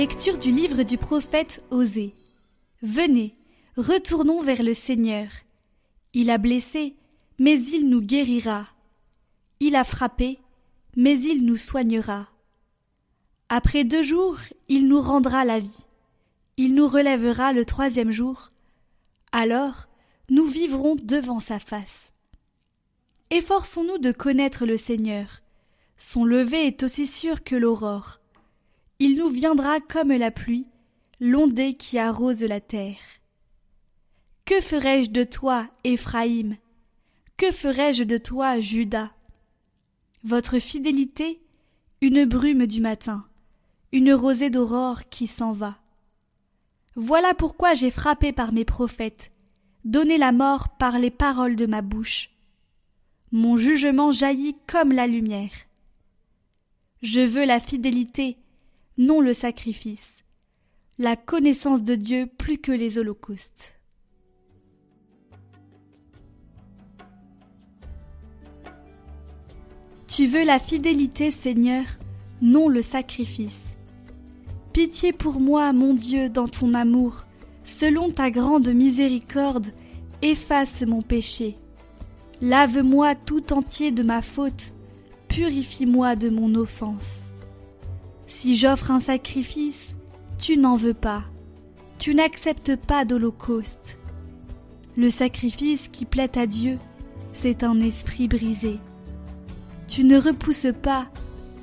Lecture 0.00 0.38
du 0.38 0.50
livre 0.50 0.82
du 0.82 0.96
prophète 0.96 1.62
Osée. 1.70 2.14
Venez, 2.80 3.34
retournons 3.76 4.40
vers 4.40 4.62
le 4.62 4.72
Seigneur. 4.72 5.28
Il 6.14 6.30
a 6.30 6.38
blessé, 6.38 6.94
mais 7.38 7.60
il 7.60 7.86
nous 7.86 8.00
guérira. 8.00 8.66
Il 9.60 9.76
a 9.76 9.84
frappé, 9.84 10.38
mais 10.96 11.20
il 11.20 11.44
nous 11.44 11.58
soignera. 11.58 12.30
Après 13.50 13.84
deux 13.84 14.02
jours, 14.02 14.38
il 14.68 14.88
nous 14.88 15.02
rendra 15.02 15.44
la 15.44 15.58
vie. 15.58 15.84
Il 16.56 16.74
nous 16.74 16.88
relèvera 16.88 17.52
le 17.52 17.66
troisième 17.66 18.10
jour. 18.10 18.52
Alors, 19.32 19.84
nous 20.30 20.46
vivrons 20.46 20.96
devant 20.96 21.40
sa 21.40 21.58
face. 21.58 22.10
Efforçons-nous 23.28 23.98
de 23.98 24.12
connaître 24.12 24.64
le 24.64 24.78
Seigneur. 24.78 25.42
Son 25.98 26.24
lever 26.24 26.66
est 26.66 26.84
aussi 26.84 27.06
sûr 27.06 27.44
que 27.44 27.54
l'aurore. 27.54 28.19
Il 29.02 29.16
nous 29.16 29.30
viendra 29.30 29.80
comme 29.80 30.12
la 30.12 30.30
pluie, 30.30 30.66
l'ondée 31.20 31.72
qui 31.72 31.98
arrose 31.98 32.42
la 32.42 32.60
terre. 32.60 32.98
Que 34.44 34.60
ferai-je 34.60 35.08
de 35.08 35.24
toi, 35.24 35.70
Éphraïm? 35.84 36.58
Que 37.38 37.50
ferai-je 37.50 38.04
de 38.04 38.18
toi, 38.18 38.60
Judas 38.60 39.10
Votre 40.22 40.58
fidélité, 40.58 41.40
une 42.02 42.26
brume 42.26 42.66
du 42.66 42.82
matin, 42.82 43.24
une 43.90 44.12
rosée 44.12 44.50
d'aurore 44.50 45.08
qui 45.08 45.26
s'en 45.26 45.52
va. 45.52 45.78
Voilà 46.94 47.32
pourquoi 47.32 47.72
j'ai 47.72 47.90
frappé 47.90 48.32
par 48.32 48.52
mes 48.52 48.66
prophètes, 48.66 49.32
donné 49.86 50.18
la 50.18 50.30
mort 50.30 50.76
par 50.76 50.98
les 50.98 51.10
paroles 51.10 51.56
de 51.56 51.64
ma 51.64 51.80
bouche. 51.80 52.28
Mon 53.32 53.56
jugement 53.56 54.12
jaillit 54.12 54.56
comme 54.66 54.92
la 54.92 55.06
lumière. 55.06 55.52
Je 57.00 57.20
veux 57.22 57.46
la 57.46 57.60
fidélité, 57.60 58.36
non 59.00 59.22
le 59.22 59.32
sacrifice, 59.32 60.24
la 60.98 61.16
connaissance 61.16 61.82
de 61.82 61.94
Dieu 61.94 62.26
plus 62.26 62.58
que 62.58 62.70
les 62.70 62.98
holocaustes. 62.98 63.74
Tu 70.06 70.26
veux 70.26 70.44
la 70.44 70.58
fidélité, 70.58 71.30
Seigneur, 71.30 71.84
non 72.42 72.68
le 72.68 72.82
sacrifice. 72.82 73.74
Pitié 74.74 75.14
pour 75.14 75.40
moi, 75.40 75.72
mon 75.72 75.94
Dieu, 75.94 76.28
dans 76.28 76.46
ton 76.46 76.74
amour, 76.74 77.22
selon 77.64 78.10
ta 78.10 78.30
grande 78.30 78.68
miséricorde, 78.68 79.68
efface 80.20 80.82
mon 80.82 81.00
péché. 81.00 81.56
Lave-moi 82.42 83.14
tout 83.14 83.54
entier 83.54 83.92
de 83.92 84.02
ma 84.02 84.20
faute, 84.20 84.74
purifie-moi 85.28 86.16
de 86.16 86.28
mon 86.28 86.54
offense. 86.54 87.20
Si 88.32 88.54
j'offre 88.54 88.92
un 88.92 89.00
sacrifice, 89.00 89.96
tu 90.38 90.56
n'en 90.56 90.76
veux 90.76 90.94
pas, 90.94 91.24
tu 91.98 92.14
n'acceptes 92.14 92.76
pas 92.76 93.04
d'holocauste. 93.04 93.98
Le 94.96 95.10
sacrifice 95.10 95.88
qui 95.88 96.04
plaît 96.04 96.38
à 96.38 96.46
Dieu, 96.46 96.78
c'est 97.32 97.64
un 97.64 97.80
esprit 97.80 98.28
brisé. 98.28 98.78
Tu 99.88 100.04
ne 100.04 100.16
repousses 100.16 100.72
pas, 100.80 101.08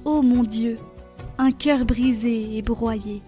ô 0.04 0.22
mon 0.22 0.44
Dieu, 0.44 0.78
un 1.38 1.54
cœur 1.54 1.86
brisé 1.86 2.58
et 2.58 2.62
broyé. 2.62 3.22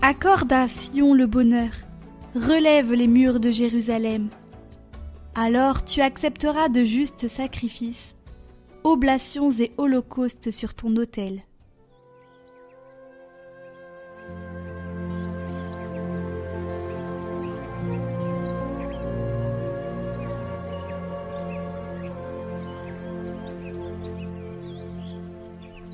Accorde 0.00 0.52
à 0.54 0.66
Sion 0.66 1.12
le 1.12 1.26
bonheur, 1.26 1.72
relève 2.34 2.94
les 2.94 3.06
murs 3.06 3.38
de 3.38 3.50
Jérusalem. 3.50 4.30
Alors 5.34 5.84
tu 5.84 6.00
accepteras 6.00 6.70
de 6.70 6.84
justes 6.84 7.28
sacrifices, 7.28 8.14
oblations 8.82 9.50
et 9.50 9.72
holocaustes 9.76 10.50
sur 10.50 10.72
ton 10.72 10.96
autel. 10.96 11.42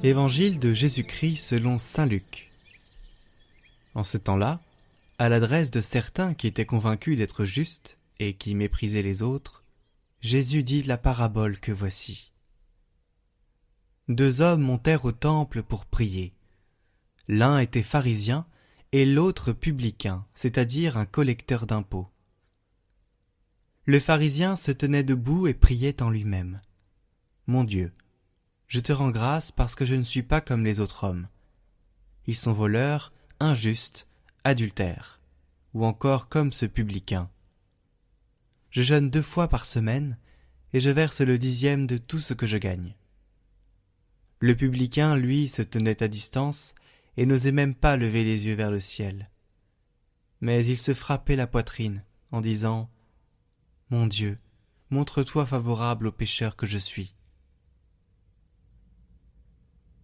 Évangile 0.05 0.59
de 0.59 0.75
Jésus-Christ 0.75 1.39
selon 1.39 1.79
Saint 1.79 2.05
Luc. 2.05 2.53
En 3.95 4.05
ce 4.05 4.19
temps-là, 4.19 4.61
à 5.19 5.31
l'adresse 5.31 5.71
de 5.71 5.81
certains 5.81 6.35
qui 6.35 6.47
étaient 6.47 6.67
convaincus 6.67 7.17
d'être 7.17 7.47
justes 7.47 7.97
et 8.19 8.35
qui 8.35 8.55
méprisaient 8.55 9.01
les 9.01 9.23
autres, 9.23 9.65
Jésus 10.21 10.63
dit 10.63 10.83
la 10.83 10.99
parabole 10.99 11.59
que 11.59 11.73
voici. 11.73 12.33
Deux 14.09 14.43
hommes 14.43 14.61
montèrent 14.61 15.07
au 15.07 15.13
temple 15.13 15.63
pour 15.63 15.87
prier. 15.87 16.35
L'un 17.27 17.59
était 17.59 17.83
pharisien 17.83 18.45
et 18.93 19.07
l'autre 19.07 19.53
publicain, 19.55 20.27
c'est-à-dire 20.35 20.99
un 20.99 21.07
collecteur 21.07 21.67
d'impôts. 21.67 22.11
Le 23.87 24.01
pharisien 24.01 24.55
se 24.55 24.71
tenait 24.71 25.03
debout 25.03 25.47
et 25.47 25.55
priait 25.55 26.03
en 26.03 26.11
lui-même. 26.11 26.61
Mon 27.47 27.65
Dieu, 27.65 27.91
je 28.75 28.81
te 28.81 28.93
rends 28.93 29.13
grâce 29.13 29.53
parce 29.53 29.77
que 29.77 29.87
je 29.87 29.95
ne 29.95 30.03
suis 30.03 30.25
pas 30.25 30.41
comme 30.41 30.65
les 30.65 30.81
autres 30.81 31.05
hommes. 31.05 31.29
Ils 32.27 32.35
sont 32.35 32.53
voleurs, 32.53 33.13
injustes, 33.39 34.09
adultères, 34.43 35.21
ou 35.75 35.85
encore 35.87 36.29
comme 36.29 36.53
ce 36.53 36.67
publicain. 36.67 37.31
Je 38.71 38.83
jeûne 38.83 39.11
deux 39.11 39.23
fois 39.23 39.47
par 39.47 39.65
semaine, 39.65 40.19
et 40.73 40.81
je 40.81 40.91
verse 40.91 41.21
le 41.21 41.39
dixième 41.39 41.87
de 41.87 41.99
tout 41.99 42.19
ce 42.19 42.35
que 42.35 42.49
je 42.49 42.57
gagne. 42.57 42.97
Le 44.41 44.57
publicain, 44.57 45.17
lui, 45.17 45.49
se 45.49 45.63
tenait 45.63 46.03
à 46.03 46.09
distance, 46.09 46.75
et 47.17 47.27
n'osait 47.27 47.53
même 47.53 47.77
pas 47.77 47.97
lever 47.97 48.25
les 48.25 48.47
yeux 48.47 48.57
vers 48.57 48.73
le 48.73 48.81
ciel. 48.81 49.31
Mais 50.41 50.67
il 50.67 50.79
se 50.79 50.95
frappait 50.95 51.37
la 51.37 51.47
poitrine, 51.47 52.03
en 52.33 52.41
disant 52.41 52.91
Mon 53.91 54.09
Dieu, 54.09 54.37
montre-toi 54.91 55.47
favorable 55.47 56.09
au 56.09 56.13
pécheur 56.13 56.57
que 56.57 56.67
je 56.67 56.79
suis. 56.79 57.15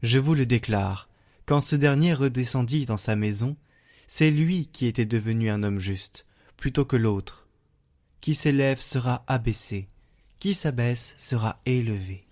Je 0.02 0.18
vous 0.18 0.34
le 0.34 0.46
déclare, 0.46 1.08
quand 1.44 1.60
ce 1.60 1.76
dernier 1.76 2.14
redescendit 2.14 2.86
dans 2.86 2.96
sa 2.96 3.16
maison, 3.16 3.56
c'est 4.06 4.30
lui 4.30 4.66
qui 4.72 4.86
était 4.86 5.04
devenu 5.04 5.50
un 5.50 5.62
homme 5.62 5.78
juste, 5.78 6.26
plutôt 6.56 6.84
que 6.84 6.96
l'autre. 6.96 7.46
Qui 8.20 8.34
s'élève 8.34 8.80
sera 8.80 9.24
abaissé, 9.26 9.88
qui 10.38 10.54
s'abaisse 10.54 11.14
sera 11.18 11.60
élevé. 11.66 12.24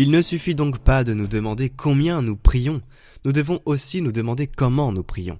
Il 0.00 0.10
ne 0.10 0.22
suffit 0.22 0.54
donc 0.54 0.78
pas 0.78 1.04
de 1.04 1.12
nous 1.12 1.28
demander 1.28 1.68
combien 1.68 2.22
nous 2.22 2.34
prions, 2.34 2.80
nous 3.26 3.32
devons 3.32 3.60
aussi 3.66 4.00
nous 4.00 4.12
demander 4.12 4.46
comment 4.46 4.92
nous 4.92 5.02
prions. 5.02 5.38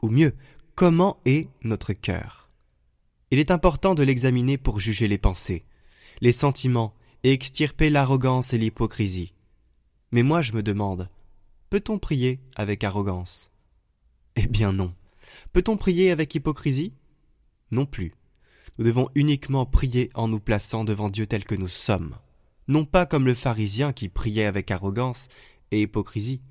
Ou 0.00 0.10
mieux, 0.10 0.32
comment 0.76 1.18
est 1.24 1.48
notre 1.64 1.92
cœur. 1.92 2.50
Il 3.32 3.40
est 3.40 3.50
important 3.50 3.96
de 3.96 4.04
l'examiner 4.04 4.58
pour 4.58 4.78
juger 4.78 5.08
les 5.08 5.18
pensées, 5.18 5.64
les 6.20 6.30
sentiments 6.30 6.94
et 7.24 7.32
extirper 7.32 7.90
l'arrogance 7.90 8.54
et 8.54 8.58
l'hypocrisie. 8.58 9.32
Mais 10.12 10.22
moi 10.22 10.40
je 10.40 10.52
me 10.52 10.62
demande, 10.62 11.08
peut-on 11.68 11.98
prier 11.98 12.38
avec 12.54 12.84
arrogance? 12.84 13.50
Eh 14.36 14.46
bien 14.46 14.72
non. 14.72 14.94
Peut-on 15.52 15.76
prier 15.76 16.12
avec 16.12 16.32
hypocrisie? 16.32 16.92
Non 17.72 17.86
plus. 17.86 18.12
Nous 18.78 18.84
devons 18.84 19.08
uniquement 19.16 19.66
prier 19.66 20.10
en 20.14 20.28
nous 20.28 20.38
plaçant 20.38 20.84
devant 20.84 21.08
Dieu 21.08 21.26
tel 21.26 21.42
que 21.42 21.56
nous 21.56 21.66
sommes 21.66 22.14
non 22.68 22.84
pas 22.84 23.06
comme 23.06 23.24
le 23.24 23.34
pharisien 23.34 23.92
qui 23.92 24.08
priait 24.08 24.44
avec 24.44 24.70
arrogance 24.70 25.28
et 25.70 25.82
hypocrisie. 25.82 26.42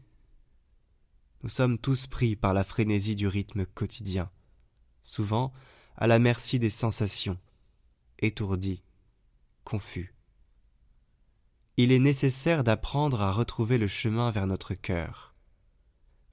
Nous 1.44 1.50
sommes 1.50 1.78
tous 1.78 2.08
pris 2.08 2.36
par 2.36 2.54
la 2.54 2.64
frénésie 2.64 3.16
du 3.16 3.28
rythme 3.28 3.66
quotidien, 3.66 4.30
souvent 5.04 5.54
à 5.96 6.08
la 6.08 6.18
merci 6.18 6.58
des 6.58 6.72
sensations, 6.72 7.38
étourdis, 8.20 8.84
confus. 9.64 10.14
Il 11.78 11.92
est 11.92 12.00
nécessaire 12.00 12.64
d'apprendre 12.64 13.22
à 13.22 13.32
retrouver 13.32 13.78
le 13.78 13.88
chemin 13.88 14.32
vers 14.32 14.48
notre 14.48 14.74
cœur, 14.74 15.36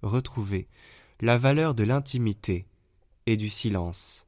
retrouver 0.00 0.68
la 1.20 1.36
valeur 1.36 1.74
de 1.74 1.84
l'intimité 1.84 2.66
et 3.26 3.36
du 3.36 3.50
silence, 3.50 4.26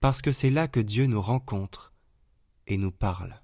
parce 0.00 0.22
que 0.22 0.32
c'est 0.32 0.50
là 0.50 0.66
que 0.66 0.80
Dieu 0.80 1.06
nous 1.06 1.22
rencontre 1.22 1.92
et 2.66 2.76
nous 2.76 2.92
parle. 2.92 3.43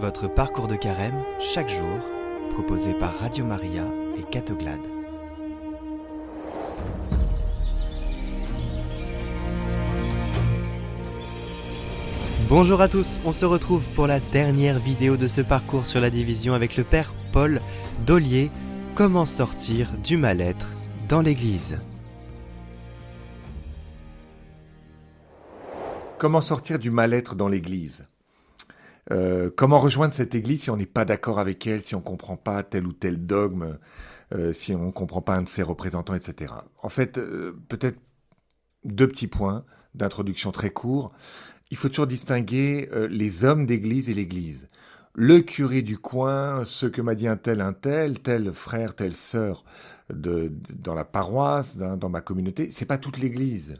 Votre 0.00 0.28
parcours 0.28 0.66
de 0.66 0.76
carême 0.76 1.22
chaque 1.40 1.68
jour, 1.68 2.00
proposé 2.54 2.94
par 2.94 3.18
Radio 3.18 3.44
Maria 3.44 3.84
et 4.18 4.22
Catoglade. 4.22 4.80
Bonjour 12.48 12.80
à 12.80 12.88
tous, 12.88 13.20
on 13.26 13.32
se 13.32 13.44
retrouve 13.44 13.84
pour 13.94 14.06
la 14.06 14.20
dernière 14.20 14.78
vidéo 14.78 15.18
de 15.18 15.26
ce 15.26 15.42
parcours 15.42 15.84
sur 15.84 16.00
la 16.00 16.08
division 16.08 16.54
avec 16.54 16.78
le 16.78 16.84
Père 16.84 17.12
Paul 17.30 17.60
Dollier. 18.06 18.50
Comment 18.94 19.26
sortir 19.26 19.92
du 20.02 20.16
mal-être 20.16 20.68
dans 21.10 21.20
l'Église 21.20 21.78
Comment 26.16 26.40
sortir 26.40 26.78
du 26.78 26.90
mal-être 26.90 27.34
dans 27.34 27.48
l'Église? 27.48 28.06
Euh, 29.12 29.50
Comment 29.54 29.80
rejoindre 29.80 30.12
cette 30.12 30.34
Église 30.34 30.62
si 30.62 30.70
on 30.70 30.76
n'est 30.76 30.86
pas 30.86 31.04
d'accord 31.04 31.38
avec 31.38 31.66
elle, 31.66 31.82
si 31.82 31.94
on 31.94 31.98
ne 31.98 32.04
comprend 32.04 32.36
pas 32.36 32.62
tel 32.62 32.86
ou 32.86 32.92
tel 32.92 33.26
dogme, 33.26 33.78
euh, 34.32 34.52
si 34.52 34.74
on 34.74 34.86
ne 34.86 34.92
comprend 34.92 35.22
pas 35.22 35.34
un 35.34 35.42
de 35.42 35.48
ses 35.48 35.62
représentants, 35.62 36.14
etc. 36.14 36.54
En 36.82 36.88
fait, 36.88 37.18
euh, 37.18 37.58
peut-être 37.68 37.98
deux 38.84 39.08
petits 39.08 39.28
points 39.28 39.64
d'introduction 39.94 40.52
très 40.52 40.70
courts 40.70 41.12
il 41.72 41.76
faut 41.76 41.88
toujours 41.88 42.08
distinguer 42.08 42.88
les 43.08 43.44
hommes 43.44 43.64
d'église 43.64 44.10
et 44.10 44.14
l'église. 44.14 44.66
Le 45.14 45.40
curé 45.40 45.82
du 45.82 45.98
coin, 45.98 46.64
ce 46.64 46.86
que 46.86 47.00
m'a 47.00 47.14
dit 47.14 47.26
un 47.26 47.36
tel, 47.36 47.60
un 47.60 47.72
tel, 47.72 48.20
tel 48.20 48.52
frère, 48.52 48.94
telle 48.94 49.14
sœur 49.14 49.64
de, 50.08 50.52
dans 50.72 50.94
la 50.94 51.04
paroisse, 51.04 51.76
dans, 51.76 52.08
ma 52.08 52.20
communauté, 52.20 52.70
c'est 52.70 52.86
pas 52.86 52.98
toute 52.98 53.18
l'église. 53.18 53.74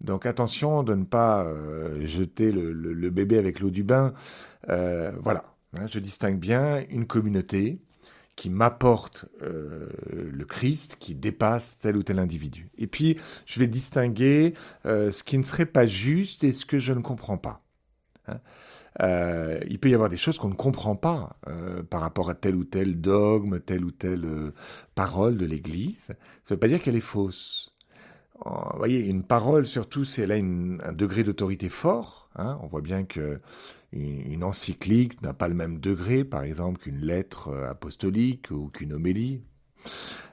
Donc 0.00 0.26
attention 0.26 0.82
de 0.82 0.94
ne 0.94 1.04
pas 1.04 1.44
euh, 1.44 2.06
jeter 2.06 2.52
le, 2.52 3.10
bébé 3.10 3.38
avec 3.38 3.60
l'eau 3.60 3.70
du 3.70 3.82
bain. 3.82 4.14
Euh, 4.68 5.12
voilà, 5.20 5.44
hein, 5.76 5.86
je 5.86 5.98
distingue 5.98 6.38
bien 6.38 6.84
une 6.88 7.06
communauté 7.06 7.80
qui 8.40 8.48
m'apporte 8.48 9.26
euh, 9.42 9.90
le 10.32 10.44
Christ, 10.46 10.96
qui 10.98 11.14
dépasse 11.14 11.78
tel 11.78 11.94
ou 11.98 12.02
tel 12.02 12.18
individu. 12.18 12.70
Et 12.78 12.86
puis, 12.86 13.18
je 13.44 13.60
vais 13.60 13.66
distinguer 13.66 14.54
euh, 14.86 15.10
ce 15.10 15.22
qui 15.22 15.36
ne 15.36 15.42
serait 15.42 15.66
pas 15.66 15.86
juste 15.86 16.42
et 16.42 16.54
ce 16.54 16.64
que 16.64 16.78
je 16.78 16.94
ne 16.94 17.02
comprends 17.02 17.36
pas. 17.36 17.62
Hein. 18.28 18.40
Euh, 19.02 19.60
il 19.68 19.78
peut 19.78 19.90
y 19.90 19.94
avoir 19.94 20.08
des 20.08 20.16
choses 20.16 20.38
qu'on 20.38 20.48
ne 20.48 20.54
comprend 20.54 20.96
pas 20.96 21.36
par 21.90 22.00
rapport 22.00 22.30
à 22.30 22.34
tel 22.34 22.56
ou 22.56 22.64
tel 22.64 22.98
dogme, 22.98 23.60
telle 23.60 23.84
ou 23.84 23.90
telle 23.90 24.26
parole 24.94 25.36
de 25.36 25.44
l'Église. 25.44 26.06
Ça 26.06 26.14
ne 26.14 26.54
veut 26.54 26.60
pas 26.60 26.68
dire 26.68 26.80
qu'elle 26.80 26.96
est 26.96 27.00
fausse. 27.00 27.69
Vous 28.44 28.78
voyez, 28.78 29.04
une 29.04 29.22
parole, 29.22 29.66
surtout 29.66 30.04
si 30.04 30.22
elle 30.22 30.32
a 30.32 30.36
un 30.36 30.92
degré 30.92 31.24
d'autorité 31.24 31.68
fort, 31.68 32.30
hein, 32.36 32.58
on 32.62 32.66
voit 32.66 32.80
bien 32.80 33.04
que 33.04 33.40
une, 33.92 34.44
encyclique 34.44 35.20
n'a 35.22 35.34
pas 35.34 35.48
le 35.48 35.54
même 35.54 35.78
degré, 35.78 36.24
par 36.24 36.42
exemple, 36.42 36.80
qu'une 36.80 37.00
lettre 37.00 37.48
euh, 37.48 37.70
apostolique 37.70 38.50
ou 38.50 38.68
qu'une 38.68 38.92
homélie. 38.92 39.42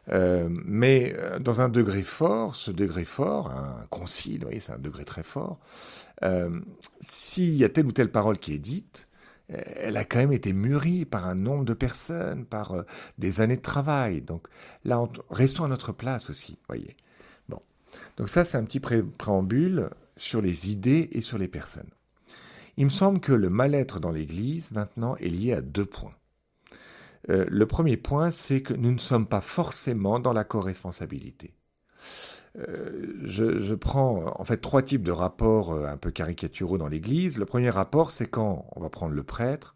Euh, 0.09 0.48
mais 0.50 1.13
euh, 1.18 1.39
dans 1.39 1.59
un 1.59 1.69
degré 1.69 2.04
fort, 2.04 2.56
ce 2.56 2.71
degré 2.71 3.04
fort, 3.04 3.51
un 3.51 3.86
concile, 3.89 4.39
vous 4.39 4.45
voyez, 4.45 4.60
c'est 4.60 4.74
un 4.74 4.80
degré 4.80 5.06
très 5.06 5.24
fort, 5.24 5.60
s'il 7.01 7.56
y 7.56 7.63
a 7.63 7.69
telle 7.69 7.86
ou 7.86 7.92
telle 7.92 8.12
parole 8.12 8.39
qui 8.39 8.53
est 8.53 8.60
dite, 8.60 9.07
elle 9.50 9.98
a 9.98 10.03
quand 10.03 10.18
même 10.18 10.33
été 10.33 10.51
mûrie 10.51 11.06
par 11.06 11.27
un 11.27 11.36
nombre 11.36 11.63
de 11.63 11.75
personnes, 11.75 12.44
par 12.44 12.74
des 13.19 13.39
années 13.39 13.56
de 13.56 13.62
travail. 13.62 14.24
Donc 14.24 14.48
là, 14.83 15.07
restons 15.30 15.63
à 15.63 15.68
notre 15.68 15.92
place 15.92 16.31
aussi, 16.31 16.57
voyez. 16.68 16.98
Donc 18.18 18.30
ça, 18.30 18.44
c'est 18.44 18.57
un 18.57 18.63
petit 18.63 18.80
préambule 18.80 19.89
sur 20.16 20.42
les 20.42 20.72
idées 20.72 21.10
et 21.12 21.22
sur 21.22 21.38
les 21.38 21.48
personnes. 21.48 21.89
Il 22.78 22.86
me 22.86 22.89
semble 22.89 23.19
que 23.19 23.34
le 23.34 23.50
mal-être 23.50 24.00
dans 24.00 24.12
l'Église, 24.12 24.72
maintenant, 24.72 25.16
est 25.18 25.30
lié 25.30 25.54
à 25.54 25.62
deux 25.62 25.86
points. 25.86 26.16
Euh, 27.30 27.45
le 27.50 27.66
premier 27.66 27.98
point, 27.98 28.31
c'est 28.31 28.62
que 28.62 28.74
nous 28.74 28.92
ne 28.92 28.98
sommes 28.98 29.28
pas 29.28 29.42
forcément 29.42 30.19
dans 30.19 30.34
la 30.34 30.44
co-responsabilité. 30.44 31.54
Euh, 32.60 33.22
je, 33.24 33.74
prends 33.75 34.34
en 34.39 34.45
fait 34.45 34.57
trois 34.57 34.81
types 34.81 35.04
de 35.04 35.12
rapports 35.12 35.74
euh, 35.74 35.86
un 35.86 35.98
peu 35.98 36.12
caricaturaux 36.12 36.78
dans 36.78 36.88
l'Église. 36.88 37.38
Le 37.38 37.45
premier 37.45 37.69
rapport, 37.69 38.12
c'est 38.12 38.28
quand 38.28 38.66
on 38.75 38.80
va 38.80 38.89
prendre 38.89 39.13
le 39.13 39.24
prêtre, 39.24 39.75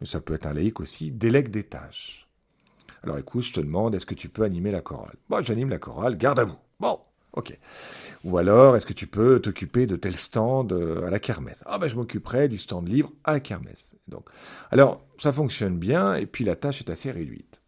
mais 0.00 0.06
ça 0.06 0.20
peut 0.20 0.34
être 0.34 0.46
un 0.46 0.54
laïc 0.54 0.80
aussi, 0.80 1.10
délègue 1.10 1.48
des 1.48 1.64
tâches. 1.64 2.28
Alors 3.02 3.18
écoute, 3.18 3.42
je 3.42 3.52
te 3.52 3.60
demande, 3.60 3.94
est-ce 3.94 4.06
que 4.06 4.14
tu 4.14 4.28
peux 4.28 4.44
animer 4.44 4.70
la 4.70 4.80
chorale? 4.80 5.16
Bon, 5.28 5.42
j'anime 5.42 5.68
la 5.68 5.78
chorale, 5.78 6.16
garde 6.16 6.38
à 6.38 6.44
vous. 6.44 6.56
Bon, 6.78 7.00
Ok. 7.32 7.58
Ou 8.24 8.38
alors, 8.38 8.76
est-ce 8.76 8.86
que 8.86 8.92
tu 8.92 9.06
peux 9.06 9.40
t'occuper 9.40 9.86
de 9.86 9.96
tel 9.96 10.16
stand 10.16 10.72
euh, 10.72 11.06
à 11.06 11.10
la 11.10 11.18
kermesse? 11.18 11.62
Ah 11.66 11.78
ben, 11.78 11.88
je 11.88 11.96
m'occuperai 11.96 12.48
du 12.48 12.58
stand 12.58 12.88
libre 12.88 13.10
à 13.24 13.32
la 13.32 13.40
kermesse. 13.40 13.94
Donc, 14.06 14.28
alors, 14.70 15.00
ça 15.16 15.32
fonctionne 15.32 15.78
bien, 15.78 16.14
et 16.14 16.26
puis 16.26 16.44
la 16.44 16.56
tâche 16.56 16.80
est 16.80 16.90
assez 16.90 17.10
réduite. 17.10 17.62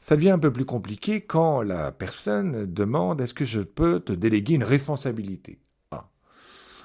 Ça 0.00 0.16
devient 0.16 0.30
un 0.30 0.38
peu 0.38 0.52
plus 0.52 0.64
compliqué 0.64 1.20
quand 1.20 1.62
la 1.62 1.92
personne 1.92 2.64
demande 2.72 3.20
est-ce 3.20 3.34
que 3.34 3.44
je 3.44 3.60
peux 3.60 4.00
te 4.00 4.12
déléguer 4.12 4.54
une 4.54 4.64
responsabilité? 4.64 5.60
Ah. 5.90 6.08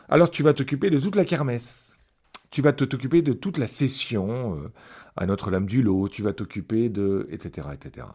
Alors 0.10 0.30
tu 0.30 0.44
vas 0.44 0.54
t'occuper 0.54 0.89
de 0.89 1.00
toute 1.00 1.16
la 1.16 1.24
kermesse. 1.24 1.98
Tu 2.51 2.62
vas 2.62 2.74
t'occuper 2.74 3.21
de 3.21 3.33
toute 3.33 3.57
la 3.57 3.68
session 3.68 4.57
euh, 4.57 4.71
à 5.16 5.25
Notre-Dame 5.25 5.66
du 5.66 5.81
Lot. 5.81 6.10
Tu 6.10 6.24
vas 6.24 6.33
t'occuper 6.33 6.89
de 6.89 7.28
etc 7.31 7.69
etc. 7.74 8.07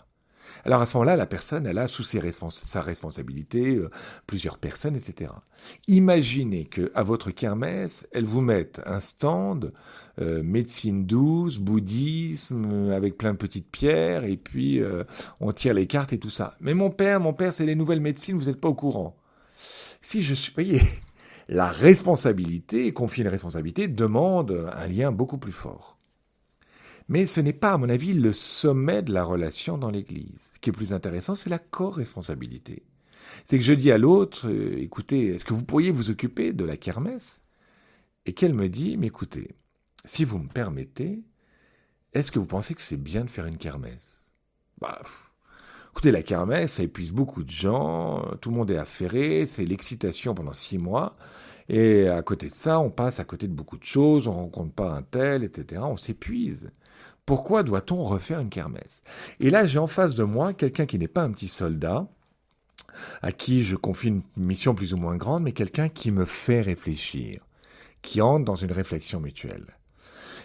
Alors 0.65 0.81
à 0.81 0.87
ce 0.87 0.97
moment-là, 0.97 1.17
la 1.17 1.27
personne, 1.27 1.67
elle 1.67 1.79
a 1.79 1.87
sous 1.87 2.03
sa 2.03 2.83
responsabilité 2.83 3.77
euh, 3.77 3.89
plusieurs 4.27 4.59
personnes, 4.59 4.97
etc. 4.97 5.33
Imaginez 5.89 6.67
que 6.67 6.91
à 6.95 7.03
votre 7.03 7.31
kermesse, 7.31 8.07
elle 8.13 8.25
vous 8.25 8.41
mette 8.41 8.81
un 8.87 9.01
stand 9.01 9.73
euh, 10.21 10.43
médecine 10.43 11.07
douce, 11.07 11.59
bouddhisme, 11.59 12.67
euh, 12.71 12.97
avec 12.97 13.17
plein 13.17 13.33
de 13.33 13.39
petites 13.39 13.71
pierres, 13.71 14.25
et 14.25 14.37
puis 14.37 14.83
on 15.41 15.53
tire 15.53 15.75
les 15.75 15.87
cartes 15.87 16.13
et 16.13 16.19
tout 16.19 16.31
ça. 16.31 16.55
Mais 16.61 16.75
mon 16.75 16.91
père, 16.91 17.21
mon 17.21 17.33
père, 17.33 17.53
c'est 17.53 17.67
les 17.67 17.75
nouvelles 17.75 18.01
médecines, 18.01 18.37
vous 18.37 18.47
n'êtes 18.47 18.61
pas 18.61 18.69
au 18.69 18.75
courant. 18.75 19.17
Si 20.01 20.23
je 20.23 20.35
suis, 20.35 20.53
voyez, 20.53 20.83
la 21.49 21.67
responsabilité, 21.67 22.93
confier 22.93 23.25
une 23.25 23.31
responsabilité, 23.31 23.89
demande 23.89 24.71
un 24.75 24.87
lien 24.87 25.13
beaucoup 25.13 25.39
plus 25.39 25.53
fort. 25.53 26.00
Mais 27.11 27.27
ce 27.27 27.41
n'est 27.41 27.53
pas, 27.53 27.73
à 27.73 27.77
mon 27.77 27.89
avis, 27.89 28.15
le 28.15 28.33
sommet 28.33 29.03
de 29.03 29.13
la 29.13 29.25
relation 29.25 29.77
dans 29.77 29.91
l'Église. 29.91 30.53
Ce 30.55 30.59
qui 30.61 30.71
est 30.71 30.73
plus 30.73 30.93
intéressant, 30.93 31.35
c'est 31.35 31.51
la 31.51 31.59
co-responsabilité. 31.59 32.85
C'est 33.45 33.59
que 33.59 33.65
je 33.65 33.73
dis 33.73 33.91
à 33.91 33.99
l'autre, 33.99 34.49
euh, 34.49 34.81
écoutez, 34.81 35.27
est-ce 35.27 35.45
que 35.45 35.53
vous 35.53 35.65
pourriez 35.65 35.91
vous 35.91 36.13
occuper 36.13 36.53
de 36.53 36.65
la 36.65 36.77
kermesse? 36.77 37.43
Et 38.27 38.33
qu'elle 38.33 38.55
me 38.55 38.69
dit, 38.69 38.97
mais 38.97 39.09
écoutez, 39.09 39.57
si 40.05 40.25
vous 40.25 40.39
me 40.39 40.49
permettez, 40.49 41.25
est-ce 42.13 42.31
que 42.31 42.39
vous 42.39 42.47
pensez 42.47 42.75
que 42.75 42.83
c'est 42.83 42.97
bien 42.97 43.25
de 43.25 43.31
faire 43.31 43.47
une 43.47 43.59
kermesse? 43.59 44.31
Bah, 44.81 45.03
écoutez, 45.91 46.13
la 46.13 46.23
kermesse, 46.23 46.75
ça 46.75 46.85
épuise 46.85 47.11
beaucoup 47.11 47.43
de 47.43 47.51
gens, 47.51 48.23
tout 48.41 48.51
le 48.51 48.57
monde 48.57 48.71
est 48.71 48.79
affairé, 48.79 49.47
c'est 49.47 49.65
l'excitation 49.65 50.33
pendant 50.33 50.53
six 50.53 50.79
mois, 50.79 51.17
et 51.69 52.09
à 52.09 52.23
côté 52.23 52.49
de 52.49 52.55
ça, 52.55 52.79
on 52.79 52.91
passe 52.91 53.19
à 53.19 53.25
côté 53.25 53.49
de 53.49 53.53
beaucoup 53.53 53.79
de 53.79 53.85
choses, 53.85 54.29
on 54.29 54.33
rencontre 54.33 54.75
pas 54.75 54.93
un 54.93 55.03
tel, 55.03 55.43
etc., 55.43 55.83
on 55.85 55.97
s'épuise. 55.97 56.71
Pourquoi 57.31 57.63
doit-on 57.63 58.03
refaire 58.03 58.41
une 58.41 58.49
kermesse? 58.49 59.05
Et 59.39 59.51
là, 59.51 59.65
j'ai 59.65 59.79
en 59.79 59.87
face 59.87 60.17
de 60.17 60.25
moi 60.25 60.53
quelqu'un 60.53 60.85
qui 60.85 60.99
n'est 60.99 61.07
pas 61.07 61.23
un 61.23 61.31
petit 61.31 61.47
soldat, 61.47 62.09
à 63.23 63.31
qui 63.31 63.63
je 63.63 63.77
confie 63.77 64.09
une 64.09 64.23
mission 64.37 64.75
plus 64.75 64.95
ou 64.95 64.97
moins 64.97 65.15
grande, 65.15 65.45
mais 65.45 65.53
quelqu'un 65.53 65.89
qui 65.89 66.11
me 66.11 66.25
fait 66.25 66.61
réfléchir, 66.61 67.47
qui 68.03 68.21
entre 68.21 68.45
dans 68.45 68.57
une 68.57 68.73
réflexion 68.73 69.21
mutuelle. 69.21 69.79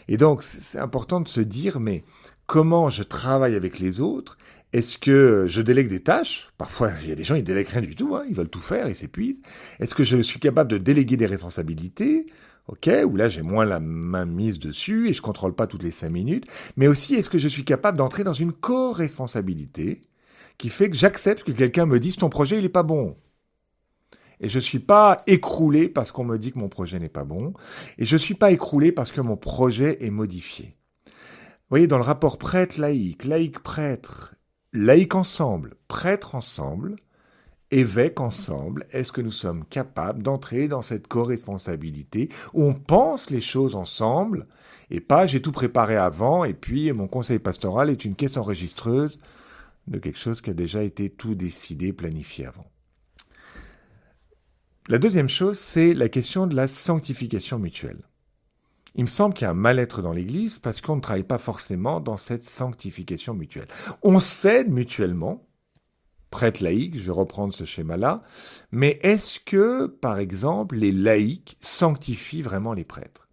Et 0.08 0.18
donc, 0.18 0.44
c'est 0.44 0.78
important 0.78 1.22
de 1.22 1.28
se 1.28 1.42
dire, 1.42 1.80
mais 1.80 2.04
comment 2.46 2.92
je 2.92 3.02
travaille 3.02 3.56
avec 3.56 3.80
les 3.80 4.00
autres? 4.00 4.38
Est-ce 4.72 5.00
que 5.00 5.48
je 5.50 5.64
délègue 5.64 5.90
des 5.90 6.04
tâches? 6.04 6.52
Parfois, 6.60 6.92
il 7.02 7.10
y 7.10 7.12
a 7.12 7.16
des 7.16 7.24
gens, 7.24 7.34
ils 7.34 7.44
délèguent 7.44 7.70
rien 7.70 7.82
du 7.82 7.96
tout, 7.96 8.16
hein, 8.16 8.26
ils 8.30 8.36
veulent 8.36 8.48
tout 8.48 8.60
faire, 8.60 8.88
ils 8.90 8.96
s'épuisent. 8.96 9.42
Est-ce 9.80 9.96
que 9.96 10.04
je 10.04 10.22
suis 10.22 10.40
capable 10.40 10.70
de 10.70 10.78
déléguer 10.78 11.18
des 11.18 11.26
responsabilités? 11.26 12.28
Ok, 12.68 12.90
où 13.06 13.16
là 13.16 13.30
j'ai 13.30 13.42
moins 13.42 13.66
la 13.66 13.80
main 13.80 14.26
mise 14.26 14.60
dessus 14.60 15.10
et 15.10 15.14
je 15.14 15.22
contrôle 15.22 15.56
pas 15.56 15.68
toutes 15.68 15.84
les 15.84 15.92
cinq 15.92 16.10
minutes, 16.10 16.46
mais 16.76 16.88
aussi 16.88 17.16
est-ce 17.16 17.30
que 17.30 17.38
je 17.38 17.48
suis 17.48 17.66
capable 17.66 17.98
d'entrer 17.98 18.24
dans 18.24 18.34
une 18.34 18.54
co-responsabilité 18.54 20.02
qui 20.58 20.70
fait 20.70 20.90
que 20.90 20.96
j'accepte 20.96 21.44
que 21.44 21.52
quelqu'un 21.52 21.86
me 21.86 22.00
dise 22.00 22.16
ton 22.16 22.30
projet 22.30 22.60
il 22.60 22.66
est 22.66 22.70
pas 22.70 22.84
bon? 22.84 23.16
Et 24.42 24.50
je 24.50 24.60
suis 24.60 24.80
pas 24.80 25.24
écroulé 25.28 25.88
parce 25.88 26.12
qu'on 26.12 26.26
me 26.26 26.38
dit 26.38 26.52
que 26.52 26.60
mon 26.60 26.70
projet 26.70 27.00
n'est 27.00 27.08
pas 27.08 27.24
bon, 27.24 27.54
et 27.98 28.06
je 28.06 28.18
suis 28.18 28.36
pas 28.36 28.52
écroulé 28.52 28.92
parce 28.92 29.12
que 29.12 29.22
mon 29.22 29.38
projet 29.38 30.04
est 30.04 30.12
modifié. 30.12 30.76
Vous 31.08 31.70
voyez, 31.70 31.88
dans 31.88 31.98
le 31.98 32.04
rapport 32.04 32.38
prêtre-laïque, 32.38 33.24
laïque-prêtre, 33.24 34.36
laïque 34.74 35.16
ensemble, 35.16 35.76
prêtre 35.88 36.36
ensemble, 36.36 36.98
évêques 37.76 38.22
ensemble, 38.22 38.88
est-ce 38.92 39.12
que 39.12 39.22
nous 39.22 39.32
sommes 39.32 39.66
capables 39.66 40.24
d'entrer 40.24 40.68
dans 40.68 40.82
cette 40.82 41.08
co-responsabilité 41.08 42.30
où 42.54 42.64
on 42.64 42.74
pense 42.74 43.30
les 43.30 43.42
choses 43.42 43.76
ensemble 43.76 44.48
et 44.90 45.02
pas 45.02 45.26
j'ai 45.26 45.42
tout 45.42 45.52
préparé 45.52 45.96
avant 45.96 46.46
et 46.46 46.54
puis 46.54 46.92
mon 46.94 47.08
conseil 47.08 47.40
pastoral 47.40 47.90
est 47.90 48.06
une 48.06 48.16
caisse 48.16 48.38
enregistreuse 48.38 49.20
de 49.88 50.00
quelque 50.00 50.20
chose 50.20 50.42
qui 50.42 50.50
a 50.50 50.54
déjà 50.54 50.84
été 50.84 51.10
tout 51.10 51.36
décidé, 51.36 51.92
planifié 51.92 52.46
avant. 52.46 52.66
La 54.88 54.98
deuxième 54.98 55.30
chose, 55.30 55.60
c'est 55.60 55.94
la 55.94 56.10
question 56.10 56.48
de 56.48 56.56
la 56.56 56.68
sanctification 56.68 57.60
mutuelle. 57.60 58.04
Il 58.96 59.04
me 59.04 59.10
semble 59.10 59.34
qu'il 59.34 59.46
y 59.46 59.48
a 59.48 59.52
un 59.52 59.56
mal-être 59.56 60.02
dans 60.02 60.14
l'Église 60.14 60.60
parce 60.60 60.80
qu'on 60.80 60.96
ne 60.96 61.02
travaille 61.02 61.24
pas 61.24 61.38
forcément 61.38 62.00
dans 62.00 62.18
cette 62.18 62.44
sanctification 62.44 63.34
mutuelle. 63.34 63.68
On 64.04 64.20
s'aide 64.20 64.72
mutuellement, 64.72 65.46
prêtre 66.36 66.62
laïque, 66.62 66.98
je 66.98 67.06
vais 67.06 67.14
reprendre 67.14 67.54
ce 67.54 67.64
schéma-là, 67.64 68.22
mais 68.70 69.00
est-ce 69.04 69.40
que, 69.40 69.86
par 69.88 70.18
exemple, 70.20 70.76
les 70.76 70.92
laïcs 70.92 71.56
sanctifient 71.62 72.42
vraiment 72.42 72.74
les 72.74 72.84
prêtres? 72.84 73.30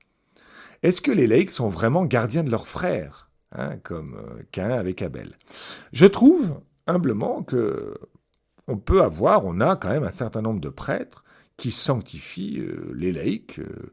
Est-ce 0.84 1.00
que 1.00 1.10
les 1.10 1.26
laïcs 1.26 1.50
sont 1.50 1.68
vraiment 1.68 2.04
gardiens 2.04 2.44
de 2.44 2.50
leurs 2.50 2.68
frères, 2.68 3.28
hein, 3.50 3.76
comme 3.82 4.14
euh, 4.14 4.44
Cain 4.52 4.70
avec 4.70 5.02
Abel? 5.02 5.32
Je 5.92 6.06
trouve 6.06 6.60
humblement 6.86 7.42
que 7.42 7.98
on 8.68 8.76
peut 8.76 9.02
avoir, 9.02 9.44
on 9.46 9.60
a 9.60 9.74
quand 9.74 9.90
même 9.90 10.04
un 10.04 10.12
certain 10.12 10.42
nombre 10.42 10.60
de 10.60 10.68
prêtres 10.68 11.24
qui 11.56 11.72
sanctifient 11.72 12.60
euh, 12.60 12.92
les 12.94 13.10
laïcs 13.10 13.58
euh, 13.58 13.92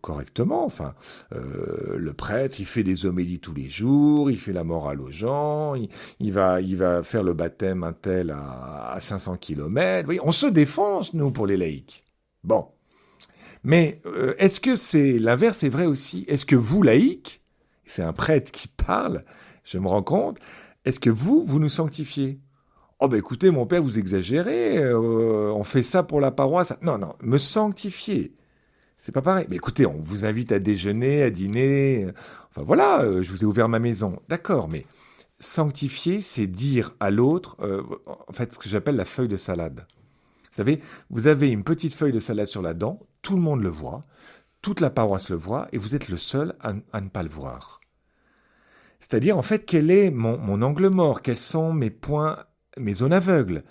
correctement. 0.00 0.64
Enfin, 0.64 0.94
le 1.32 2.12
prêtre, 2.12 2.60
il 2.60 2.66
fait 2.66 2.84
des 2.84 3.06
homélies 3.06 3.40
tous 3.40 3.54
les 3.54 3.68
jours, 3.68 4.30
il 4.30 4.38
fait 4.38 4.52
la 4.52 4.64
morale 4.64 5.00
aux 5.00 5.12
gens, 5.12 5.74
il, 5.74 6.32
va, 6.32 6.60
il 6.60 6.76
va 6.76 7.02
faire 7.02 7.22
le 7.22 7.34
baptême 7.34 7.82
un 7.84 7.92
tel 7.92 8.30
à, 8.30 8.92
à 8.92 9.00
500 9.00 9.36
kilomètres. 9.36 10.08
on 10.22 10.32
se 10.32 10.46
défonce, 10.46 11.14
nous, 11.14 11.30
pour 11.30 11.46
les 11.46 11.56
laïcs. 11.56 12.04
Bon. 12.44 12.68
Mais 13.64 14.02
euh, 14.04 14.34
est-ce 14.38 14.60
que 14.60 14.76
c'est 14.76 15.18
l'inverse 15.18 15.62
est 15.64 15.70
vrai 15.70 15.86
aussi? 15.86 16.24
Est-ce 16.28 16.44
que 16.44 16.54
vous, 16.54 16.82
laïcs, 16.82 17.40
c'est 17.86 18.02
un 18.02 18.12
prêtre 18.12 18.52
qui 18.52 18.68
parle, 18.68 19.24
je 19.64 19.78
me 19.78 19.88
rends 19.88 20.02
compte, 20.02 20.38
est-ce 20.84 21.00
que 21.00 21.10
vous, 21.10 21.44
vous 21.46 21.58
nous 21.58 21.70
sanctifiez? 21.70 22.38
Oh 23.00 23.08
ben 23.08 23.16
écoutez, 23.16 23.50
mon 23.50 23.66
père, 23.66 23.82
vous 23.82 23.98
exagérez, 23.98 24.78
euh, 24.78 25.50
on 25.52 25.64
fait 25.64 25.82
ça 25.82 26.02
pour 26.02 26.20
la 26.20 26.30
paroisse. 26.30 26.74
Non, 26.82 26.98
non, 26.98 27.14
me 27.22 27.38
sanctifier. 27.38 28.34
C'est 29.04 29.12
pas 29.12 29.20
pareil. 29.20 29.44
Mais 29.50 29.56
écoutez, 29.56 29.84
on 29.84 30.00
vous 30.00 30.24
invite 30.24 30.50
à 30.50 30.58
déjeuner, 30.58 31.22
à 31.24 31.28
dîner. 31.28 32.06
Enfin 32.48 32.62
voilà, 32.62 33.02
euh, 33.02 33.22
je 33.22 33.30
vous 33.30 33.42
ai 33.42 33.44
ouvert 33.44 33.68
ma 33.68 33.78
maison. 33.78 34.22
D'accord, 34.30 34.66
mais 34.66 34.86
sanctifier, 35.38 36.22
c'est 36.22 36.46
dire 36.46 36.94
à 37.00 37.10
l'autre, 37.10 37.58
en 38.06 38.32
fait, 38.32 38.54
ce 38.54 38.58
que 38.58 38.66
j'appelle 38.66 38.96
la 38.96 39.04
feuille 39.04 39.28
de 39.28 39.36
salade. 39.36 39.86
Vous 39.90 40.56
savez, 40.56 40.80
vous 41.10 41.26
avez 41.26 41.50
une 41.50 41.64
petite 41.64 41.92
feuille 41.92 42.14
de 42.14 42.18
salade 42.18 42.46
sur 42.46 42.62
la 42.62 42.72
dent, 42.72 42.98
tout 43.20 43.36
le 43.36 43.42
monde 43.42 43.62
le 43.62 43.68
voit, 43.68 44.00
toute 44.62 44.80
la 44.80 44.88
paroisse 44.88 45.28
le 45.28 45.36
voit, 45.36 45.68
et 45.72 45.76
vous 45.76 45.94
êtes 45.94 46.08
le 46.08 46.16
seul 46.16 46.54
à, 46.60 46.72
ne 46.72 47.08
pas 47.10 47.22
le 47.22 47.28
voir. 47.28 47.82
C'est-à-dire, 49.00 49.36
en 49.36 49.42
fait, 49.42 49.66
quel 49.66 49.90
est 49.90 50.10
mon, 50.10 50.38
mon 50.38 50.62
angle 50.62 50.88
mort? 50.88 51.20
Quels 51.20 51.36
sont 51.36 51.74
mes 51.74 51.90
points, 51.90 52.38
mes 52.78 52.94
zones 52.94 53.12
aveugles? 53.12 53.64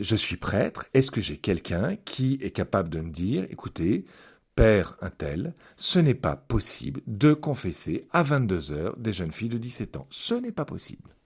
Je 0.00 0.16
suis 0.16 0.38
prêtre, 0.38 0.86
est-ce 0.92 1.12
que 1.12 1.20
j'ai 1.20 1.36
quelqu'un 1.36 1.96
qui 2.04 2.38
est 2.40 2.50
capable 2.50 2.88
de 2.88 3.00
me 3.00 3.10
dire, 3.10 3.46
écoutez, 3.48 4.06
Père 4.54 4.96
un 5.00 5.10
tel, 5.10 5.54
ce 5.76 5.98
n'est 5.98 6.14
pas 6.14 6.36
possible 6.36 7.00
de 7.06 7.32
confesser 7.32 8.06
à 8.10 8.22
22 8.22 8.72
heures 8.72 8.96
des 8.98 9.12
jeunes 9.12 9.32
filles 9.32 9.48
de 9.48 9.58
17 9.58 9.96
ans. 9.96 10.06
Ce 10.10 10.34
n'est 10.34 10.52
pas 10.52 10.66
possible. 10.66 11.16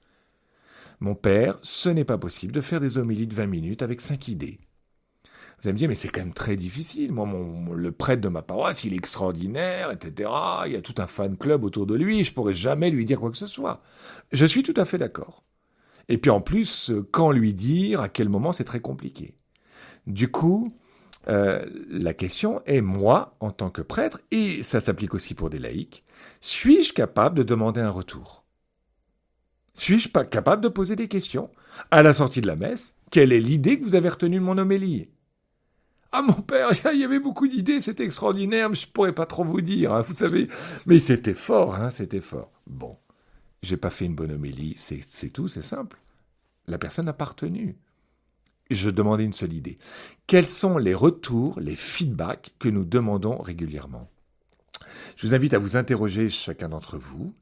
Mon 1.00 1.14
père, 1.14 1.59
ce 1.62 1.88
n'est 1.88 2.04
pas 2.04 2.18
possible 2.18 2.52
de 2.52 2.61
faire 2.61 2.80
des 2.80 2.99
homélies 2.99 3.26
de 3.26 3.35
20 3.35 3.47
minutes 3.47 3.83
avec 3.83 4.00
cinq 4.00 4.28
idées. 4.28 4.61
Vous 5.59 5.68
allez 5.68 5.73
me 5.73 5.78
dire, 5.78 5.88
mais 5.88 5.95
c'est 5.95 6.09
quand 6.09 6.21
même 6.21 6.35
très 6.35 6.56
difficile. 6.56 7.12
Moi, 7.12 7.26
le 7.75 7.92
prêtre 7.92 8.21
de 8.21 8.28
ma 8.28 8.42
paroisse, 8.42 8.85
il 8.85 8.92
est 8.92 8.97
extraordinaire, 8.99 9.90
etc. 9.90 10.30
Il 10.66 10.73
y 10.73 10.76
a 10.76 10.83
tout 10.83 10.95
un 10.99 11.06
fan 11.06 11.37
club 11.37 11.64
autour 11.64 11.87
de 11.87 11.95
lui. 11.95 12.25
Je 12.25 12.33
pourrais 12.33 12.54
jamais 12.54 12.90
lui 12.90 13.04
dire 13.04 13.18
quoi 13.18 13.30
que 13.30 13.38
ce 13.38 13.47
soit. 13.47 13.83
Je 14.33 14.45
suis 14.45 14.62
tout 14.62 14.75
à 14.76 14.85
fait 14.85 14.99
d'accord. 14.99 15.45
Et 16.09 16.18
puis 16.18 16.30
en 16.30 16.40
plus, 16.40 16.92
quand 17.11 17.33
lui 17.33 17.54
dire, 17.54 18.00
à 18.00 18.09
quel 18.09 18.28
moment, 18.28 18.52
c'est 18.52 18.64
très 18.64 18.80
compliqué. 18.80 19.35
Du 20.06 20.30
coup, 20.30 20.76
euh, 21.28 21.64
la 21.90 22.14
question 22.14 22.62
est, 22.66 22.80
moi, 22.80 23.37
en 23.40 23.50
tant 23.50 23.71
que 23.71 23.83
prêtre, 23.83 24.21
et 24.30 24.62
ça 24.62 24.80
s'applique 24.80 25.14
aussi 25.14 25.35
pour 25.35 25.50
des 25.50 25.59
laïcs, 25.59 26.04
suis-je 26.40 26.92
capable 26.92 27.38
de 27.38 27.42
demander 27.42 27.80
un 27.80 27.90
retour? 27.90 28.45
Suis-je 29.75 30.09
pas 30.09 30.25
capable 30.25 30.62
de 30.62 30.68
poser 30.68 30.97
des 30.97 31.09
questions? 31.09 31.50
À 31.90 32.02
la 32.02 32.14
sortie 32.14 32.40
de 32.40 32.47
la 32.47 32.56
messe, 32.56 32.97
quelle 33.11 33.33
est 33.33 33.40
l'idée 33.40 33.78
que 33.78 33.85
vous 33.85 33.95
avez 33.95 34.09
retenue 34.09 34.38
de 34.38 34.45
mon 34.45 34.56
homélie? 34.56 35.11
Ah 36.12 36.23
mon 36.23 36.40
père, 36.40 36.71
il 36.95 37.00
y 37.00 37.04
avait 37.04 37.21
beaucoup 37.21 37.47
d'idées, 37.47 37.80
c'était 37.80 38.04
extraordinaire, 38.04 38.71
mais 38.71 38.76
je 38.76 38.88
pourrais 38.88 39.14
pas 39.14 39.26
trop 39.26 39.45
vous 39.45 39.61
dire, 39.61 39.92
hein, 39.92 40.02
vous 40.02 40.14
savez. 40.14 40.49
Mais 40.87 40.99
c'était 40.99 41.35
fort, 41.35 41.75
hein, 41.75 41.90
c'était 41.90 42.23
fort. 42.23 42.52
Bon, 42.66 42.92
j'ai 43.62 43.76
pas 43.76 43.90
fait 43.90 44.06
une 44.06 44.14
bonne 44.14 44.33
homélie, 44.33 44.75
c'est 44.78 45.30
tout, 45.30 45.49
c'est 45.49 45.62
simple. 45.62 45.99
La 46.68 46.78
personne 46.78 47.06
n'a 47.06 47.12
pas 47.12 47.26
retenu. 47.26 47.76
Je 48.70 48.90
demandais 48.90 49.25
une 49.25 49.32
seule 49.32 49.52
idée. 49.52 49.78
Quels 50.26 50.46
sont 50.46 50.76
les 50.78 50.94
retours, 50.94 51.61
les 51.61 51.76
feedbacks 51.76 52.52
que 52.58 52.68
nous 52.68 52.85
demandons 52.85 53.38
régulièrement? 53.38 54.11
Je 55.16 55.26
vous 55.26 55.35
invite 55.35 55.54
à 55.54 55.58
vous 55.58 55.76
interroger 55.76 56.30
chacun 56.30 56.68
d'entre 56.68 56.99
vous. 56.99 57.32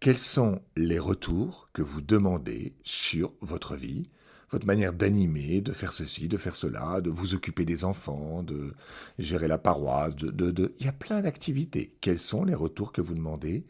Quels 0.00 0.18
sont 0.18 0.60
les 0.76 0.98
retours 0.98 1.68
que 1.72 1.82
vous 1.82 2.00
demandez 2.00 2.74
sur 2.82 3.32
votre 3.40 3.76
vie, 3.76 4.10
votre 4.50 4.66
manière 4.66 4.92
d'animer, 4.92 5.60
de 5.60 5.72
faire 5.72 5.92
ceci, 5.92 6.28
de 6.28 6.36
faire 6.36 6.54
cela, 6.54 7.00
de 7.00 7.10
vous 7.10 7.34
occuper 7.34 7.64
des 7.64 7.84
enfants, 7.84 8.42
de 8.42 8.74
gérer 9.18 9.48
la 9.48 9.58
paroisse, 9.58 10.16
de, 10.16 10.30
de, 10.30 10.74
il 10.78 10.86
y 10.86 10.88
a 10.88 10.92
plein 10.92 11.22
d'activités. 11.22 11.94
Quels 12.00 12.18
sont 12.18 12.44
les 12.44 12.54
retours 12.54 12.92
que 12.92 13.00
vous 13.00 13.14
demandez? 13.14 13.64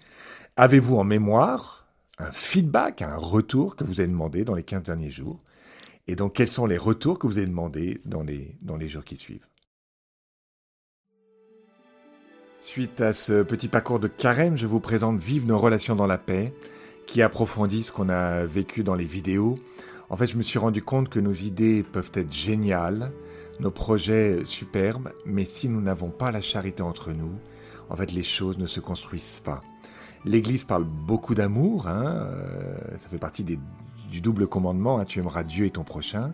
Avez-vous 0.56 0.96
en 0.96 1.04
mémoire 1.04 1.86
un 2.18 2.32
feedback, 2.32 3.02
un 3.02 3.16
retour 3.16 3.76
que 3.76 3.84
vous 3.84 4.00
avez 4.00 4.08
demandé 4.08 4.44
dans 4.44 4.54
les 4.54 4.62
15 4.62 4.82
derniers 4.82 5.10
jours? 5.10 5.38
Et 6.06 6.16
donc, 6.16 6.34
quels 6.34 6.48
sont 6.48 6.66
les 6.66 6.78
retours 6.78 7.18
que 7.18 7.26
vous 7.26 7.38
avez 7.38 7.46
demandé 7.46 8.00
dans 8.04 8.22
les, 8.22 8.56
dans 8.60 8.76
les 8.76 8.88
jours 8.88 9.04
qui 9.04 9.16
suivent? 9.16 9.46
Suite 12.60 13.00
à 13.00 13.12
ce 13.12 13.42
petit 13.42 13.68
parcours 13.68 14.00
de 14.00 14.08
carême, 14.08 14.56
je 14.56 14.66
vous 14.66 14.80
présente 14.80 15.18
Vive 15.18 15.46
nos 15.46 15.58
relations 15.58 15.94
dans 15.94 16.06
la 16.06 16.18
paix, 16.18 16.54
qui 17.06 17.20
approfondit 17.22 17.82
ce 17.82 17.92
qu'on 17.92 18.08
a 18.08 18.46
vécu 18.46 18.82
dans 18.82 18.94
les 18.94 19.04
vidéos 19.04 19.56
en 20.10 20.16
fait, 20.16 20.26
je 20.26 20.36
me 20.36 20.42
suis 20.42 20.58
rendu 20.58 20.82
compte 20.82 21.08
que 21.08 21.18
nos 21.18 21.32
idées 21.32 21.82
peuvent 21.82 22.10
être 22.14 22.32
géniales, 22.32 23.10
nos 23.60 23.70
projets 23.70 24.44
superbes, 24.44 25.10
mais 25.24 25.44
si 25.44 25.68
nous 25.68 25.80
n'avons 25.80 26.10
pas 26.10 26.30
la 26.30 26.40
charité 26.40 26.82
entre 26.82 27.12
nous, 27.12 27.32
en 27.88 27.96
fait, 27.96 28.12
les 28.12 28.22
choses 28.22 28.58
ne 28.58 28.66
se 28.66 28.80
construisent 28.80 29.40
pas. 29.44 29.60
L'Église 30.24 30.64
parle 30.64 30.84
beaucoup 30.84 31.34
d'amour, 31.34 31.88
hein, 31.88 32.04
euh, 32.04 32.76
ça 32.96 33.08
fait 33.08 33.18
partie 33.18 33.44
du 34.14 34.20
double 34.20 34.46
commandement, 34.46 35.00
hein, 35.00 35.04
tu 35.04 35.18
aimeras 35.18 35.42
Dieu 35.42 35.66
et 35.66 35.70
ton 35.70 35.82
prochain. 35.82 36.32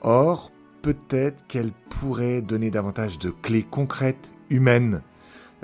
Or, 0.00 0.50
peut-être 0.82 1.46
qu'elle 1.46 1.70
pourrait 1.88 2.42
donner 2.42 2.72
davantage 2.72 3.16
de 3.20 3.30
clés 3.30 3.62
concrètes, 3.62 4.32
humaines, 4.50 5.02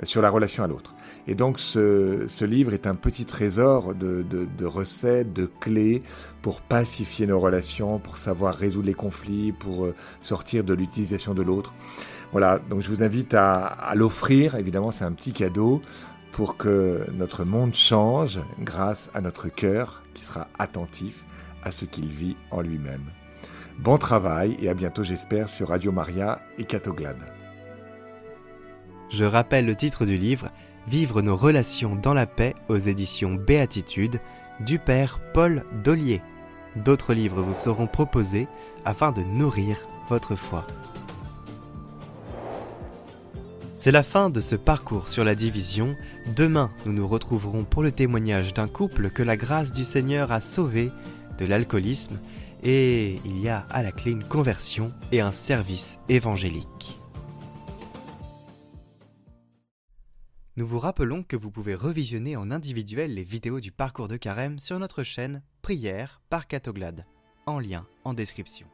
sur 0.03 0.21
la 0.21 0.29
relation 0.29 0.63
à 0.63 0.67
l'autre. 0.67 0.95
Et 1.27 1.35
donc 1.35 1.59
ce, 1.59 2.45
livre 2.45 2.73
est 2.73 2.87
un 2.87 2.95
petit 2.95 3.25
trésor 3.25 3.93
de, 3.93 4.65
recettes, 4.65 5.33
de 5.33 5.45
clés 5.45 6.01
pour 6.41 6.61
pacifier 6.61 7.27
nos 7.27 7.41
relations, 7.41 7.99
pour 7.99 8.17
savoir 8.17 8.55
résoudre 8.55 8.87
les 8.87 8.93
conflits, 8.93 9.51
pour 9.51 9.83
euh, 9.83 9.95
sortir 10.21 10.63
de 10.63 10.73
l'utilisation 10.73 11.33
de 11.33 11.41
l'autre. 11.41 11.73
Voilà, 12.31 12.59
donc 12.69 12.81
je 12.81 12.87
vous 12.87 13.03
invite 13.03 13.33
à, 13.33 13.65
à 13.65 13.95
l'offrir, 13.95 14.55
évidemment 14.55 14.91
c'est 14.91 15.05
un 15.05 15.11
petit 15.11 15.33
cadeau 15.33 15.81
pour 16.31 16.55
que 16.55 17.05
notre 17.13 17.43
monde 17.43 17.75
change 17.75 18.39
grâce 18.61 19.11
à 19.13 19.19
notre 19.19 19.49
cœur 19.49 20.03
qui 20.13 20.23
sera 20.23 20.47
attentif 20.57 21.25
à 21.63 21.71
ce 21.71 21.85
qu'il 21.85 22.07
vit 22.07 22.35
en 22.51 22.61
lui-même. 22.61 23.05
Bon 23.79 23.97
travail 23.97 24.55
et 24.59 24.69
à 24.69 24.73
bientôt 24.73 25.03
j'espère 25.03 25.49
sur 25.49 25.69
Radio 25.69 25.91
Maria 25.91 26.41
et 26.57 26.63
Catoglade. 26.63 27.31
Je 29.09 29.25
rappelle 29.25 29.65
le 29.65 29.75
titre 29.75 30.05
du 30.05 30.17
livre 30.17 30.49
Vivre 30.87 31.21
nos 31.21 31.37
relations 31.37 31.95
dans 31.95 32.13
la 32.13 32.25
paix 32.25 32.55
aux 32.67 32.77
éditions 32.77 33.35
Béatitude 33.35 34.19
du 34.59 34.79
père 34.79 35.19
Paul 35.33 35.63
Dollier. 35.83 36.21
D'autres 36.75 37.13
livres 37.13 37.41
vous 37.41 37.53
seront 37.53 37.87
proposés 37.87 38.47
afin 38.83 39.11
de 39.11 39.21
nourrir 39.21 39.77
votre 40.09 40.35
foi. 40.35 40.67
C'est 43.75 43.91
la 43.91 44.03
fin 44.03 44.29
de 44.29 44.39
ce 44.39 44.55
parcours 44.55 45.09
sur 45.09 45.23
la 45.23 45.35
division. 45.35 45.95
Demain, 46.35 46.71
nous 46.85 46.93
nous 46.93 47.07
retrouverons 47.07 47.63
pour 47.63 47.83
le 47.83 47.91
témoignage 47.91 48.53
d'un 48.53 48.67
couple 48.67 49.09
que 49.09 49.23
la 49.23 49.37
grâce 49.37 49.71
du 49.71 49.83
Seigneur 49.83 50.31
a 50.31 50.39
sauvé 50.39 50.91
de 51.43 51.49
l'alcoolisme 51.49 52.19
et 52.63 53.19
il 53.25 53.39
y 53.41 53.49
a 53.49 53.59
à 53.69 53.83
la 53.83 53.91
clé 53.91 54.11
une 54.11 54.23
conversion 54.23 54.93
et 55.11 55.19
un 55.19 55.33
service 55.33 55.99
évangélique. 56.07 56.99
Nous 60.55 60.65
vous 60.65 60.79
rappelons 60.79 61.23
que 61.23 61.35
vous 61.35 61.51
pouvez 61.51 61.75
revisionner 61.75 62.37
en 62.37 62.49
individuel 62.49 63.13
les 63.13 63.23
vidéos 63.23 63.59
du 63.59 63.71
parcours 63.71 64.07
de 64.07 64.17
carême 64.17 64.59
sur 64.59 64.79
notre 64.79 65.03
chaîne 65.03 65.41
Prière 65.61 66.21
par 66.29 66.47
Catoglade, 66.47 67.05
en 67.45 67.59
lien 67.59 67.85
en 68.05 68.13
description. 68.13 68.67